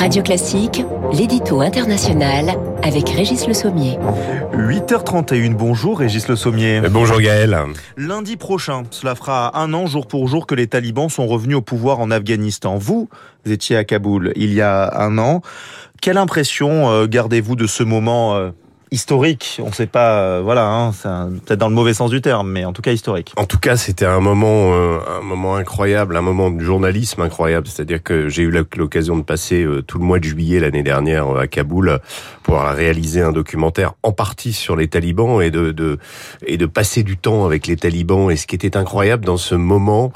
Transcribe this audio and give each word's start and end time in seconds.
Radio 0.00 0.22
Classique, 0.22 0.82
l'édito 1.12 1.60
international 1.60 2.56
avec 2.82 3.10
Régis 3.10 3.46
Le 3.46 3.52
Sommier. 3.52 3.98
8h31, 4.54 5.52
bonjour 5.52 5.98
Régis 5.98 6.26
Le 6.26 6.36
Sommier. 6.36 6.80
Bonjour 6.90 7.20
Gaël. 7.20 7.54
Lundi 7.98 8.38
prochain, 8.38 8.84
cela 8.90 9.14
fera 9.14 9.60
un 9.60 9.74
an 9.74 9.84
jour 9.84 10.06
pour 10.06 10.26
jour 10.26 10.46
que 10.46 10.54
les 10.54 10.68
talibans 10.68 11.10
sont 11.10 11.26
revenus 11.26 11.58
au 11.58 11.60
pouvoir 11.60 12.00
en 12.00 12.10
Afghanistan. 12.10 12.78
Vous, 12.78 13.10
vous 13.44 13.52
étiez 13.52 13.76
à 13.76 13.84
Kaboul 13.84 14.32
il 14.36 14.54
y 14.54 14.62
a 14.62 14.90
un 14.98 15.18
an. 15.18 15.42
Quelle 16.00 16.16
impression 16.16 16.90
euh, 16.90 17.06
gardez-vous 17.06 17.54
de 17.54 17.66
ce 17.66 17.82
moment 17.82 18.36
euh, 18.36 18.52
historique. 18.90 19.60
On 19.62 19.68
ne 19.68 19.74
sait 19.74 19.86
pas, 19.86 20.20
euh, 20.20 20.40
voilà, 20.42 20.66
hein, 20.66 20.92
peut-être 21.46 21.58
dans 21.58 21.68
le 21.68 21.74
mauvais 21.74 21.94
sens 21.94 22.10
du 22.10 22.20
terme, 22.20 22.50
mais 22.50 22.64
en 22.64 22.72
tout 22.72 22.82
cas 22.82 22.92
historique. 22.92 23.32
En 23.36 23.44
tout 23.44 23.58
cas, 23.58 23.76
c'était 23.76 24.06
un 24.06 24.20
moment, 24.20 24.72
euh, 24.74 24.98
un 25.18 25.22
moment 25.22 25.56
incroyable, 25.56 26.16
un 26.16 26.22
moment 26.22 26.50
de 26.50 26.60
journalisme 26.60 27.22
incroyable. 27.22 27.68
C'est-à-dire 27.68 28.02
que 28.02 28.28
j'ai 28.28 28.42
eu 28.42 28.50
l'occasion 28.76 29.16
de 29.16 29.22
passer 29.22 29.62
euh, 29.62 29.82
tout 29.82 29.98
le 29.98 30.04
mois 30.04 30.18
de 30.18 30.24
juillet 30.24 30.58
l'année 30.58 30.82
dernière 30.82 31.28
à 31.36 31.46
Kaboul 31.46 32.00
pour 32.42 32.58
réaliser 32.60 33.22
un 33.22 33.32
documentaire 33.32 33.92
en 34.02 34.12
partie 34.12 34.52
sur 34.52 34.74
les 34.74 34.88
talibans 34.88 35.40
et 35.40 35.50
de, 35.50 35.70
de 35.70 35.98
et 36.44 36.56
de 36.56 36.66
passer 36.66 37.02
du 37.02 37.16
temps 37.16 37.44
avec 37.44 37.66
les 37.66 37.76
talibans. 37.76 38.30
Et 38.30 38.36
ce 38.36 38.46
qui 38.46 38.56
était 38.56 38.76
incroyable 38.76 39.24
dans 39.24 39.36
ce 39.36 39.54
moment, 39.54 40.12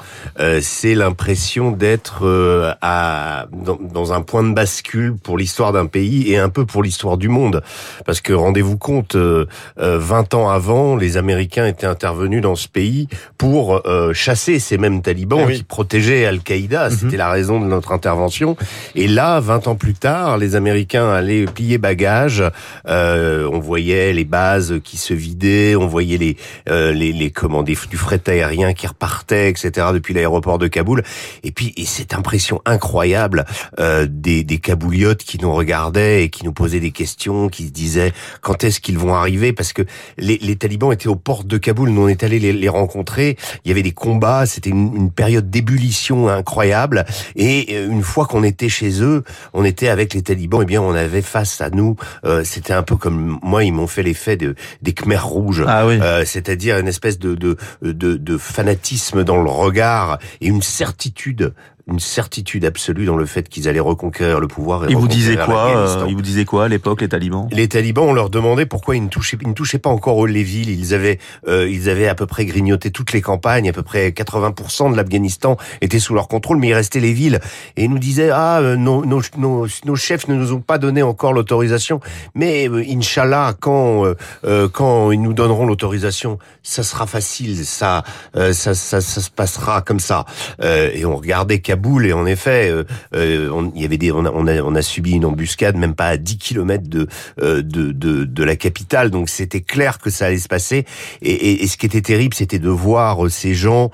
c'est 0.61 0.95
l'impression 0.95 1.71
d'être 1.71 2.75
à 2.81 3.45
dans, 3.51 3.79
dans 3.81 4.13
un 4.13 4.21
point 4.21 4.43
de 4.43 4.53
bascule 4.53 5.15
pour 5.15 5.37
l'histoire 5.37 5.71
d'un 5.71 5.85
pays 5.85 6.31
et 6.31 6.37
un 6.37 6.49
peu 6.49 6.65
pour 6.65 6.83
l'histoire 6.83 7.17
du 7.17 7.29
monde, 7.29 7.61
parce 8.05 8.21
que 8.21 8.33
rendez 8.33 8.64
vous 8.65 8.77
compte, 8.77 9.15
euh, 9.15 9.45
20 9.77 10.33
euh, 10.33 10.37
ans 10.37 10.49
avant, 10.49 10.95
les 10.95 11.17
Américains 11.17 11.65
étaient 11.65 11.85
intervenus 11.85 12.41
dans 12.41 12.55
ce 12.55 12.67
pays 12.67 13.07
pour 13.37 13.81
euh, 13.85 14.13
chasser 14.13 14.59
ces 14.59 14.77
mêmes 14.77 15.01
talibans 15.01 15.47
eh 15.49 15.53
qui 15.53 15.63
protégeaient 15.63 16.25
Al-Qaïda. 16.25 16.89
Mhm. 16.89 16.97
C'était 16.97 17.17
la 17.17 17.29
raison 17.29 17.61
de 17.61 17.65
notre 17.65 17.91
intervention. 17.91 18.57
Et 18.95 19.07
là, 19.07 19.39
20 19.39 19.67
ans 19.67 19.75
plus 19.75 19.93
tard, 19.93 20.37
les 20.37 20.55
Américains 20.55 21.09
allaient 21.09 21.45
plier 21.45 21.77
bagages. 21.77 22.43
Euh, 22.87 23.49
on 23.51 23.59
voyait 23.59 24.13
les 24.13 24.25
bases 24.25 24.79
qui 24.83 24.97
se 24.97 25.13
vidaient, 25.13 25.75
on 25.75 25.87
voyait 25.87 26.17
les 26.17 26.37
les, 26.67 27.13
les 27.13 27.31
comment 27.31 27.63
du 27.63 27.75
fret 27.75 28.21
aérien 28.27 28.73
qui 28.73 28.87
repartait, 28.87 29.49
etc. 29.49 29.87
depuis 29.93 30.13
l'aéroport 30.13 30.57
de 30.57 30.67
Kaboul. 30.67 31.03
Et 31.43 31.51
puis, 31.51 31.73
et 31.77 31.85
cette 31.85 32.13
impression 32.13 32.61
incroyable 32.65 33.45
des, 33.77 34.43
des 34.43 34.57
Kabouliotes 34.57 35.23
qui 35.23 35.37
nous 35.39 35.53
regardaient 35.53 36.23
et 36.23 36.29
qui 36.29 36.43
nous 36.43 36.53
posaient 36.53 36.79
des 36.79 36.91
questions, 36.91 37.49
qui 37.49 37.67
se 37.67 37.71
disaient 37.71 38.13
quand 38.41 38.54
quand 38.55 38.63
est-ce 38.63 38.79
qu'ils 38.79 38.97
vont 38.97 39.13
arriver 39.13 39.51
Parce 39.51 39.73
que 39.73 39.81
les, 40.17 40.37
les, 40.37 40.55
talibans 40.55 40.93
étaient 40.93 41.09
aux 41.09 41.15
portes 41.17 41.45
de 41.47 41.57
Kaboul. 41.57 41.89
Nous, 41.89 42.03
on 42.03 42.07
est 42.07 42.23
allés 42.23 42.39
les, 42.39 42.53
les 42.53 42.69
rencontrer. 42.69 43.37
Il 43.63 43.67
y 43.67 43.71
avait 43.71 43.83
des 43.83 43.91
combats. 43.91 44.45
C'était 44.45 44.69
une, 44.69 44.95
une, 44.95 45.11
période 45.11 45.49
d'ébullition 45.49 46.29
incroyable. 46.29 47.05
Et 47.35 47.75
euh, 47.75 47.89
une 47.89 48.01
fois 48.03 48.25
qu'on 48.25 48.43
était 48.43 48.69
chez 48.69 49.01
eux, 49.03 49.23
on 49.53 49.65
était 49.65 49.89
avec 49.89 50.13
les 50.13 50.21
talibans. 50.21 50.61
Eh 50.63 50.65
bien, 50.65 50.81
on 50.81 50.93
avait 50.93 51.21
face 51.21 51.59
à 51.59 51.69
nous. 51.69 51.97
Euh, 52.23 52.43
c'était 52.45 52.73
un 52.73 52.83
peu 52.83 52.95
comme 52.95 53.39
moi. 53.43 53.63
Ils 53.65 53.73
m'ont 53.73 53.87
fait 53.87 54.03
l'effet 54.03 54.37
de, 54.37 54.55
des 54.81 54.93
Khmers 54.93 55.25
rouges. 55.27 55.65
Ah 55.67 55.85
oui. 55.85 55.99
euh, 56.01 56.23
C'est-à-dire 56.25 56.77
une 56.79 56.87
espèce 56.87 57.19
de, 57.19 57.35
de, 57.35 57.57
de, 57.81 58.15
de 58.15 58.37
fanatisme 58.37 59.25
dans 59.25 59.41
le 59.41 59.49
regard 59.49 60.17
et 60.39 60.47
une 60.47 60.61
certitude 60.61 61.53
une 61.87 61.99
certitude 61.99 62.65
absolue 62.65 63.05
dans 63.05 63.15
le 63.15 63.25
fait 63.25 63.47
qu'ils 63.47 63.67
allaient 63.67 63.79
reconquérir 63.79 64.39
le 64.39 64.47
pouvoir. 64.47 64.85
Et 64.85 64.91
ils 64.91 64.97
vous 64.97 65.07
disaient 65.07 65.37
quoi 65.37 65.77
euh, 65.77 66.05
Ils 66.07 66.15
vous 66.15 66.21
disaient 66.21 66.45
quoi 66.45 66.65
à 66.65 66.67
l'époque, 66.67 67.01
les 67.01 67.09
talibans? 67.09 67.47
Les 67.51 67.67
talibans, 67.67 68.05
on 68.05 68.13
leur 68.13 68.29
demandait 68.29 68.65
pourquoi 68.65 68.95
ils 68.95 69.03
ne 69.03 69.09
touchaient, 69.09 69.37
ils 69.41 69.47
ne 69.47 69.53
touchaient 69.53 69.77
pas 69.79 69.89
encore 69.89 70.25
les 70.25 70.43
villes. 70.43 70.69
Ils 70.69 70.93
avaient, 70.95 71.19
euh, 71.47 71.69
ils 71.69 71.89
avaient 71.89 72.07
à 72.07 72.15
peu 72.15 72.25
près 72.25 72.45
grignoté 72.45 72.89
toutes 72.89 73.13
les 73.13 73.21
campagnes. 73.21 73.69
À 73.69 73.73
peu 73.73 73.83
près 73.83 74.09
80% 74.09 74.91
de 74.91 74.97
l'Afghanistan 74.97 75.57
était 75.81 75.99
sous 75.99 76.15
leur 76.15 76.27
contrôle, 76.27 76.57
mais 76.57 76.69
il 76.69 76.73
restait 76.73 76.99
les 76.99 77.13
villes. 77.13 77.39
Et 77.75 77.83
ils 77.83 77.89
nous 77.89 77.99
disaient 77.99 78.29
ah, 78.31 78.59
euh, 78.59 78.75
nos, 78.75 79.05
nos, 79.05 79.21
nos, 79.37 79.67
nos, 79.85 79.95
chefs 79.95 80.27
ne 80.27 80.35
nous 80.35 80.53
ont 80.53 80.61
pas 80.61 80.77
donné 80.77 81.03
encore 81.03 81.33
l'autorisation, 81.33 81.99
mais 82.33 82.67
euh, 82.67 82.83
Inch'Allah, 82.89 83.53
quand 83.59 84.05
euh, 84.05 84.69
quand 84.69 85.11
ils 85.11 85.21
nous 85.21 85.33
donneront 85.33 85.65
l'autorisation, 85.65 86.39
ça 86.63 86.83
sera 86.83 87.05
facile, 87.05 87.65
ça, 87.65 88.03
ça, 88.33 88.53
ça, 88.53 89.01
ça, 89.01 89.21
se 89.21 89.29
passera 89.29 89.81
comme 89.81 89.99
ça. 89.99 90.25
et 90.61 91.05
on 91.05 91.15
regardait 91.15 91.59
boule 91.75 92.05
et 92.05 92.13
en 92.13 92.25
effet, 92.25 92.69
euh, 92.69 92.83
euh, 93.15 93.49
on, 93.51 93.71
il 93.75 93.81
y 93.81 93.85
avait 93.85 93.97
des, 93.97 94.11
on 94.11 94.25
a, 94.25 94.31
on 94.31 94.75
a, 94.75 94.81
subi 94.81 95.13
une 95.13 95.25
embuscade 95.25 95.75
même 95.75 95.95
pas 95.95 96.07
à 96.07 96.17
10 96.17 96.37
kilomètres 96.37 96.89
de, 96.89 97.07
euh, 97.41 97.61
de, 97.61 97.91
de, 97.91 98.25
de 98.25 98.43
la 98.43 98.55
capitale, 98.55 99.09
donc 99.09 99.29
c'était 99.29 99.61
clair 99.61 99.99
que 99.99 100.09
ça 100.09 100.27
allait 100.27 100.37
se 100.37 100.47
passer. 100.47 100.85
Et, 101.21 101.63
et, 101.63 101.67
ce 101.67 101.77
qui 101.77 101.85
était 101.85 102.01
terrible, 102.01 102.35
c'était 102.35 102.59
de 102.59 102.69
voir 102.69 103.29
ces 103.29 103.53
gens 103.53 103.89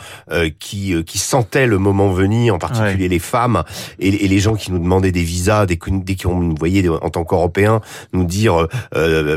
qui, 0.60 0.94
qui 1.04 1.18
sentaient 1.18 1.68
le 1.68 1.78
moment 1.78 2.12
venir, 2.12 2.56
en 2.56 2.60
particulier 2.60 3.08
les 3.08 3.20
femmes 3.20 3.64
et, 4.00 4.10
et, 4.26 4.28
les 4.28 4.40
gens 4.40 4.56
qui 4.56 4.72
nous 4.72 4.80
demandaient 4.80 5.12
des 5.12 5.24
visas, 5.24 5.66
dès 5.66 5.78
qu'on 5.78 6.40
nous 6.40 6.56
voyait 6.56 6.88
en 6.90 7.10
tant 7.10 7.24
qu'Européens 7.24 7.82
nous 8.14 8.26
dire 8.26 8.68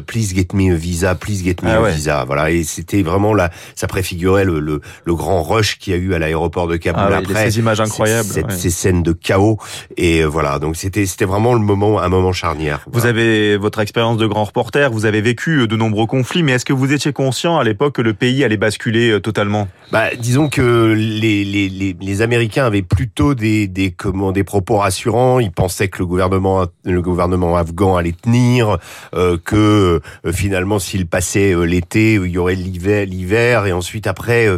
please 0.06 0.34
get 0.34 0.49
me 0.55 0.72
a 0.72 0.76
visa, 0.76 1.15
please 1.15 1.43
get 1.44 1.56
me 1.62 1.71
ah 1.71 1.84
a 1.84 1.91
visa. 1.91 2.25
Voilà, 2.25 2.50
et 2.50 2.65
c'était 2.65 3.03
vraiment 3.03 3.34
là, 3.34 3.50
ça 3.75 3.87
préfigurait 3.87 4.44
le, 4.44 4.61
le, 4.61 4.81
le 5.05 5.15
grand 5.15 5.43
rush 5.43 5.78
qu'il 5.78 5.93
y 5.93 5.97
a 5.97 5.99
eu 5.99 6.15
à 6.15 6.19
l'aéroport 6.19 6.66
de 6.66 6.76
Kaboul 6.76 7.12
ah 7.12 7.16
après. 7.19 7.50
Ces 7.50 7.59
images 7.59 7.81
incroyables 7.81 8.28
ces 8.49 8.71
scènes 8.71 9.03
de 9.03 9.12
chaos. 9.12 9.59
Et 9.97 10.21
euh, 10.21 10.27
voilà, 10.27 10.59
donc 10.59 10.77
c'était 10.77 11.06
c'était 11.06 11.25
vraiment 11.25 11.55
le 11.55 11.61
moment, 11.61 12.00
un 12.00 12.09
moment 12.09 12.33
charnière. 12.33 12.84
Vous 12.91 13.06
avez 13.06 13.56
votre 13.56 13.81
expérience 13.81 14.17
de 14.17 14.27
grand 14.27 14.45
reporter, 14.45 14.91
vous 14.91 15.06
avez 15.06 15.21
vécu 15.21 15.61
euh, 15.61 15.67
de 15.67 15.77
nombreux 15.77 16.06
conflits, 16.06 16.43
mais 16.43 16.53
est-ce 16.53 16.65
que 16.65 16.73
vous 16.73 16.93
étiez 16.93 17.12
conscient 17.12 17.59
à 17.59 17.65
l'époque 17.65 17.94
que 17.94 18.03
le 18.03 18.15
pays 18.15 18.44
allait 18.44 18.56
basculer 18.56 19.11
euh, 19.11 19.21
totalement? 19.21 19.69
Bah, 19.93 20.15
disons 20.19 20.49
que 20.49 20.94
les, 20.97 21.44
les, 21.44 21.69
les, 21.69 21.97
les 22.00 22.23
Américains 22.23 22.67
avaient 22.67 22.83
plutôt 22.83 23.34
des 23.34 23.69
des 23.69 23.91
comment 23.91 24.33
des 24.33 24.44
propos 24.44 24.78
rassurants. 24.78 25.41
Ils 25.41 25.53
pensaient 25.53 25.89
que 25.89 25.99
le 25.99 26.06
gouvernement 26.06 26.67
le 26.84 27.03
gouvernement 27.03 27.56
afghan 27.56 27.97
allait 27.97 28.12
tenir, 28.12 28.78
euh, 29.15 29.39
que 29.43 30.00
finalement 30.33 30.78
s'il 30.78 31.06
passait 31.06 31.55
l'été, 31.67 32.15
il 32.15 32.31
y 32.31 32.39
aurait 32.39 32.55
l'hiver, 32.55 33.06
l'hiver, 33.06 33.67
et 33.67 33.73
ensuite 33.73 34.06
après 34.06 34.49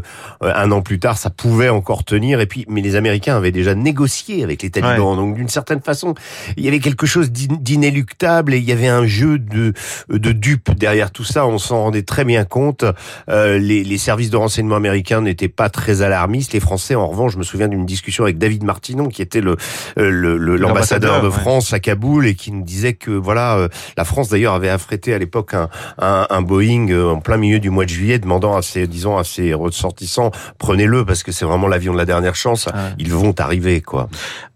un 0.40 0.70
an 0.72 0.82
plus 0.82 0.98
tard, 0.98 1.18
ça 1.18 1.30
pouvait 1.30 1.68
encore 1.68 2.04
tenir. 2.04 2.40
Et 2.40 2.46
puis, 2.46 2.64
mais 2.68 2.80
les 2.80 2.96
Américains 2.96 3.36
avaient 3.36 3.52
déjà 3.52 3.65
négocier 3.74 4.42
avec 4.42 4.62
les 4.62 4.70
talibans. 4.70 5.16
Donc 5.16 5.34
d'une 5.34 5.48
certaine 5.48 5.80
façon, 5.80 6.14
il 6.56 6.64
y 6.64 6.68
avait 6.68 6.80
quelque 6.80 7.06
chose 7.06 7.30
d'inéluctable 7.30 8.54
et 8.54 8.58
il 8.58 8.64
y 8.64 8.72
avait 8.72 8.88
un 8.88 9.06
jeu 9.06 9.38
de, 9.38 9.72
de 10.08 10.32
dupes 10.32 10.70
derrière 10.76 11.10
tout 11.10 11.24
ça. 11.24 11.46
On 11.46 11.58
s'en 11.58 11.82
rendait 11.82 12.02
très 12.02 12.24
bien 12.24 12.44
compte. 12.44 12.84
Euh, 13.28 13.58
les, 13.58 13.84
les, 13.84 13.98
services 13.98 14.30
de 14.30 14.36
renseignement 14.36 14.76
américains 14.76 15.20
n'étaient 15.20 15.48
pas 15.48 15.68
très 15.68 16.02
alarmistes. 16.02 16.52
Les 16.52 16.60
Français, 16.60 16.94
en 16.94 17.08
revanche, 17.08 17.32
je 17.32 17.38
me 17.38 17.42
souviens 17.42 17.68
d'une 17.68 17.86
discussion 17.86 18.24
avec 18.24 18.38
David 18.38 18.62
Martinon, 18.64 19.08
qui 19.08 19.22
était 19.22 19.40
le 19.40 19.56
l'ambassadeur 19.96 21.22
le, 21.22 21.28
de 21.28 21.30
France 21.30 21.72
à 21.72 21.80
Kaboul 21.80 22.26
et 22.26 22.34
qui 22.34 22.52
nous 22.52 22.62
disait 22.62 22.94
que 22.94 23.10
voilà, 23.10 23.56
euh, 23.56 23.68
la 23.96 24.04
France 24.04 24.28
d'ailleurs 24.28 24.54
avait 24.54 24.68
affrété 24.68 25.14
à 25.14 25.18
l'époque 25.18 25.54
un, 25.54 25.68
un, 25.98 26.26
un, 26.30 26.42
Boeing 26.42 26.88
euh, 26.90 27.10
en 27.10 27.20
plein 27.20 27.36
milieu 27.36 27.58
du 27.58 27.70
mois 27.70 27.84
de 27.84 27.90
juillet, 27.90 28.18
demandant 28.18 28.56
à 28.56 28.62
ses 28.62 28.86
disons 28.86 29.16
à 29.16 29.24
ses 29.24 29.54
ressortissants 29.54 30.30
prenez-le 30.58 31.04
parce 31.04 31.22
que 31.22 31.32
c'est 31.32 31.44
vraiment 31.44 31.68
l'avion 31.68 31.92
de 31.92 31.98
la 31.98 32.04
dernière 32.04 32.34
chance. 32.34 32.68
Ils 32.98 33.12
vont 33.12 33.34
arriver 33.38 33.55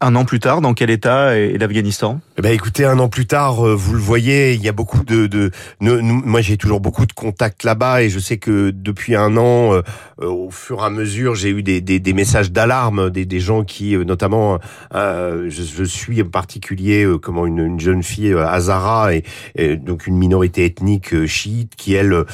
Un 0.01 0.15
an 0.15 0.25
plus 0.25 0.41
tard, 0.41 0.61
dans 0.61 0.75
quel 0.75 0.91
état 0.91 1.37
est 1.37 1.59
l'Afghanistan? 1.59 2.21
Eh 2.41 2.43
ben, 2.43 2.55
écoutez, 2.55 2.87
un 2.87 2.99
an 3.01 3.11
plus 3.11 3.27
tard, 3.27 3.67
euh, 3.67 3.75
vous 3.75 3.93
le 3.93 4.01
voyez, 4.01 4.55
il 4.55 4.63
y 4.63 4.69
a 4.71 4.73
beaucoup 4.73 5.05
de, 5.05 5.27
de, 5.27 5.51
moi 5.79 6.41
j'ai 6.41 6.57
toujours 6.57 6.81
beaucoup 6.81 7.05
de 7.05 7.13
contacts 7.13 7.65
là-bas 7.65 8.03
et 8.03 8.09
je 8.09 8.19
sais 8.19 8.39
que 8.39 8.71
depuis 8.71 9.15
un 9.15 9.37
an, 9.37 9.75
euh, 9.75 9.83
euh, 10.23 10.27
au 10.27 10.51
fur 10.51 10.81
et 10.81 10.87
à 10.87 10.89
mesure, 10.89 11.35
j'ai 11.35 11.51
eu 11.51 11.63
des, 11.63 11.83
des, 11.83 12.01
des 12.01 12.13
messages 12.15 12.51
d'alarme, 12.51 13.11
des, 13.11 13.27
des 13.27 13.41
gens 13.41 13.63
qui, 13.63 13.95
notamment, 13.95 14.59
je, 14.95 15.49
je, 15.51 15.85
suis 15.85 16.23
en 16.23 16.29
particulier 16.29 17.07
comment 17.21 17.45
une, 17.45 17.59
une, 17.59 17.81
jeune 17.81 18.03
fille 18.03 18.33
Hazara 18.33 19.11
et, 19.15 19.77
donc 19.77 20.07
une 20.07 20.17
minorité 20.17 20.65
ethnique 20.65 21.27
chiite 21.27 21.75
qui 21.77 21.93
elle, 21.93 22.25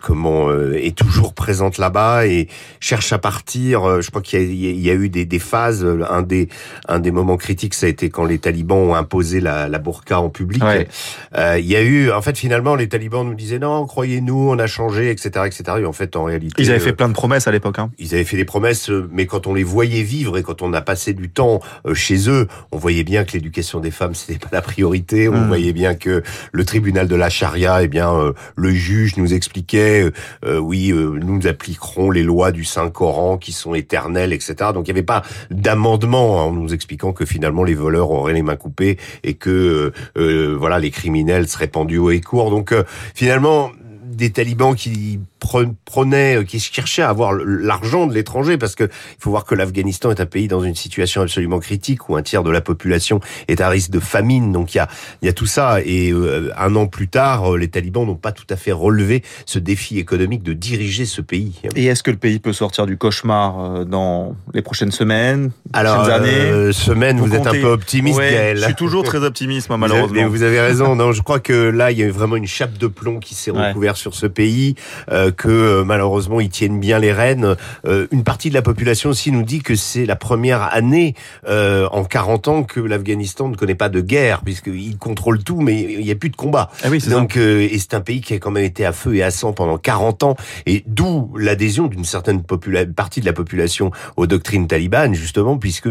comment 0.00 0.52
est 0.52 0.96
toujours 0.96 1.34
présente 1.34 1.78
là-bas 1.78 2.26
et 2.28 2.46
cherche 2.78 3.12
à 3.12 3.18
partir. 3.18 4.00
Je 4.00 4.10
crois 4.10 4.22
qu'il 4.22 4.54
y, 4.54 4.80
y, 4.80 4.90
a 4.90 4.94
eu 4.94 5.08
des, 5.08 5.24
des 5.24 5.38
phases 5.40 5.84
un 6.08 6.22
des 6.22 6.48
un 6.86 7.00
des 7.00 7.10
moments 7.10 7.36
critiques, 7.36 7.74
ça 7.74 7.86
a 7.86 7.88
été 7.88 8.10
quand 8.10 8.24
les 8.24 8.38
talibans 8.38 8.78
ont 8.78 8.94
imposé 9.08 9.40
la, 9.40 9.68
la 9.68 9.78
burqa 9.78 10.20
en 10.20 10.28
public. 10.28 10.62
Euh, 10.62 11.58
il 11.58 11.66
y 11.66 11.76
a 11.76 11.82
eu, 11.82 12.10
en 12.10 12.20
fait, 12.20 12.36
finalement, 12.36 12.74
les 12.74 12.88
talibans 12.88 13.26
nous 13.26 13.34
disaient 13.34 13.58
non, 13.58 13.86
croyez-nous, 13.86 14.50
on 14.50 14.58
a 14.58 14.66
changé, 14.66 15.10
etc., 15.10 15.46
etc. 15.46 15.62
Et 15.80 15.86
en 15.86 15.94
fait, 15.94 16.14
en 16.14 16.24
réalité, 16.24 16.62
ils 16.62 16.70
avaient 16.70 16.78
fait 16.78 16.92
plein 16.92 17.08
de 17.08 17.14
promesses 17.14 17.46
à 17.46 17.52
l'époque. 17.52 17.78
Hein. 17.78 17.90
Ils 17.98 18.14
avaient 18.14 18.24
fait 18.24 18.36
des 18.36 18.44
promesses, 18.44 18.90
mais 19.10 19.24
quand 19.24 19.46
on 19.46 19.54
les 19.54 19.64
voyait 19.64 20.02
vivre 20.02 20.36
et 20.36 20.42
quand 20.42 20.60
on 20.60 20.74
a 20.74 20.82
passé 20.82 21.14
du 21.14 21.30
temps 21.30 21.60
euh, 21.86 21.94
chez 21.94 22.28
eux, 22.28 22.48
on 22.70 22.76
voyait 22.76 23.04
bien 23.04 23.24
que 23.24 23.32
l'éducation 23.32 23.80
des 23.80 23.90
femmes 23.90 24.14
c'était 24.14 24.38
pas 24.38 24.50
la 24.52 24.60
priorité. 24.60 25.28
On 25.28 25.32
hmm. 25.32 25.48
voyait 25.48 25.72
bien 25.72 25.94
que 25.94 26.22
le 26.52 26.64
tribunal 26.66 27.08
de 27.08 27.16
la 27.16 27.30
charia, 27.30 27.82
eh 27.82 27.88
bien, 27.88 28.12
euh, 28.12 28.32
le 28.56 28.70
juge 28.70 29.16
nous 29.16 29.32
expliquait, 29.32 30.10
oui, 30.44 30.92
nous 30.92 31.46
appliquerons 31.46 32.10
les 32.10 32.22
lois 32.22 32.52
du 32.52 32.64
Saint 32.64 32.90
Coran 32.90 33.38
qui 33.38 33.52
sont 33.52 33.74
éternelles, 33.74 34.32
etc. 34.32 34.54
Donc 34.74 34.86
il 34.86 34.92
n'y 34.92 34.98
avait 34.98 35.02
pas 35.02 35.22
d'amendement 35.50 36.46
en 36.46 36.52
nous 36.52 36.74
expliquant 36.74 37.12
que 37.12 37.24
finalement 37.24 37.64
les 37.64 37.74
voleurs 37.74 38.10
auraient 38.10 38.34
les 38.34 38.42
mains 38.42 38.56
coupées 38.56 38.97
et 39.22 39.34
que 39.34 39.50
euh, 39.50 39.92
euh, 40.16 40.56
voilà 40.58 40.78
les 40.78 40.90
criminels 40.90 41.48
seraient 41.48 41.68
pendus 41.68 41.98
haut 41.98 42.10
et 42.10 42.20
court. 42.20 42.50
Donc 42.50 42.72
euh, 42.72 42.84
finalement 43.14 43.70
des 44.04 44.30
talibans 44.30 44.74
qui 44.74 45.20
prenaient, 45.38 46.44
qui 46.46 46.60
cherchaient 46.60 47.02
à 47.02 47.08
avoir 47.08 47.32
l'argent 47.32 48.06
de 48.06 48.14
l'étranger, 48.14 48.58
parce 48.58 48.74
que 48.74 48.84
il 48.84 49.20
faut 49.20 49.30
voir 49.30 49.44
que 49.44 49.54
l'Afghanistan 49.54 50.10
est 50.10 50.20
un 50.20 50.26
pays 50.26 50.48
dans 50.48 50.62
une 50.62 50.74
situation 50.74 51.22
absolument 51.22 51.58
critique 51.58 52.08
où 52.08 52.16
un 52.16 52.22
tiers 52.22 52.42
de 52.42 52.50
la 52.50 52.60
population 52.60 53.20
est 53.48 53.60
à 53.60 53.68
risque 53.68 53.90
de 53.90 54.00
famine. 54.00 54.52
Donc 54.52 54.74
il 54.74 54.78
y 54.78 54.80
a, 54.80 54.88
il 55.22 55.26
y 55.26 55.28
a 55.28 55.32
tout 55.32 55.46
ça. 55.46 55.80
Et 55.84 56.12
un 56.56 56.76
an 56.76 56.86
plus 56.86 57.08
tard, 57.08 57.56
les 57.56 57.68
talibans 57.68 58.06
n'ont 58.06 58.14
pas 58.14 58.32
tout 58.32 58.46
à 58.50 58.56
fait 58.56 58.72
relevé 58.72 59.22
ce 59.46 59.58
défi 59.58 59.98
économique 59.98 60.42
de 60.42 60.52
diriger 60.52 61.06
ce 61.06 61.20
pays. 61.20 61.60
Et 61.76 61.86
est-ce 61.86 62.02
que 62.02 62.10
le 62.10 62.16
pays 62.16 62.38
peut 62.38 62.52
sortir 62.52 62.86
du 62.86 62.96
cauchemar 62.96 63.84
dans 63.86 64.36
les 64.54 64.62
prochaines 64.62 64.92
semaines, 64.92 65.50
Alors, 65.72 66.02
prochaines 66.02 66.22
années? 66.22 66.72
Semaines, 66.72 67.18
vous, 67.18 67.34
êtes 67.34 67.46
un 67.46 67.52
peu 67.52 67.66
optimiste, 67.66 68.18
ouais, 68.18 68.54
Je 68.56 68.64
suis 68.64 68.74
toujours 68.74 69.02
très 69.02 69.18
optimiste, 69.18 69.68
moi, 69.68 69.78
malheureusement. 69.78 70.08
Vous 70.08 70.18
avez, 70.18 70.28
vous 70.28 70.42
avez 70.42 70.60
raison. 70.60 70.96
Non, 70.96 71.12
je 71.12 71.22
crois 71.22 71.40
que 71.40 71.52
là, 71.52 71.90
il 71.90 71.98
y 71.98 72.02
a 72.02 72.10
vraiment 72.10 72.36
une 72.36 72.46
chape 72.46 72.78
de 72.78 72.86
plomb 72.86 73.18
qui 73.20 73.34
s'est 73.34 73.50
recouverte 73.50 73.96
sur 73.96 74.14
ce 74.14 74.26
pays, 74.26 74.74
euh, 75.10 75.27
que 75.30 75.48
euh, 75.48 75.84
malheureusement, 75.84 76.40
ils 76.40 76.48
tiennent 76.48 76.80
bien 76.80 76.98
les 76.98 77.12
rênes. 77.12 77.56
Euh, 77.86 78.06
une 78.10 78.24
partie 78.24 78.48
de 78.48 78.54
la 78.54 78.62
population 78.62 79.10
aussi 79.10 79.30
nous 79.32 79.42
dit 79.42 79.60
que 79.60 79.74
c'est 79.74 80.06
la 80.06 80.16
première 80.16 80.62
année 80.74 81.14
euh, 81.46 81.88
en 81.92 82.04
40 82.04 82.48
ans 82.48 82.62
que 82.62 82.80
l'Afghanistan 82.80 83.48
ne 83.48 83.56
connaît 83.56 83.74
pas 83.74 83.88
de 83.88 84.00
guerre, 84.00 84.42
puisqu'il 84.42 84.96
contrôle 84.98 85.42
tout, 85.42 85.60
mais 85.60 85.80
il 85.80 86.04
n'y 86.04 86.10
a 86.10 86.14
plus 86.14 86.30
de 86.30 86.36
combat. 86.36 86.70
Ah 86.82 86.88
oui, 86.90 86.98
Donc, 87.08 87.36
euh, 87.36 87.60
et 87.60 87.78
c'est 87.78 87.94
un 87.94 88.00
pays 88.00 88.20
qui 88.20 88.34
a 88.34 88.38
quand 88.38 88.50
même 88.50 88.64
été 88.64 88.84
à 88.84 88.92
feu 88.92 89.16
et 89.16 89.22
à 89.22 89.30
sang 89.30 89.52
pendant 89.52 89.78
40 89.78 90.22
ans, 90.22 90.36
et 90.66 90.84
d'où 90.86 91.30
l'adhésion 91.36 91.86
d'une 91.86 92.04
certaine 92.04 92.42
partie 92.42 93.20
de 93.20 93.26
la 93.26 93.32
population 93.32 93.90
aux 94.16 94.26
doctrines 94.26 94.66
talibanes, 94.66 95.14
justement, 95.14 95.58
puisque 95.58 95.88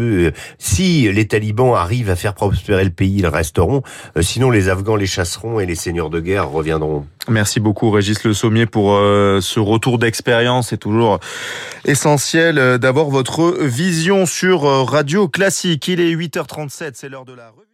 si 0.58 1.10
les 1.12 1.26
talibans 1.26 1.74
arrivent 1.74 2.10
à 2.10 2.16
faire 2.16 2.34
prospérer 2.34 2.84
le 2.84 2.90
pays, 2.90 3.16
ils 3.18 3.26
resteront. 3.26 3.82
sinon, 4.20 4.50
les 4.50 4.68
Afghans 4.68 4.96
les 4.96 5.06
chasseront 5.06 5.60
et 5.60 5.66
les 5.66 5.74
seigneurs 5.74 6.10
de 6.10 6.20
guerre 6.20 6.48
reviendront. 6.50 7.06
Merci 7.28 7.60
beaucoup 7.60 7.90
Régis 7.90 8.24
Le 8.24 8.32
Sommier 8.32 8.66
pour 8.66 8.94
euh, 8.94 9.40
ce 9.40 9.60
retour 9.60 9.98
d'expérience. 9.98 10.68
C'est 10.68 10.78
toujours 10.78 11.20
essentiel 11.84 12.58
euh, 12.58 12.78
d'avoir 12.78 13.06
votre 13.06 13.58
vision 13.60 14.24
sur 14.24 14.64
euh, 14.64 14.82
Radio 14.82 15.28
Classique. 15.28 15.88
Il 15.88 16.00
est 16.00 16.14
8h37, 16.14 16.92
c'est 16.94 17.08
l'heure 17.08 17.26
de 17.26 17.34
la 17.34 17.50
revue. 17.50 17.67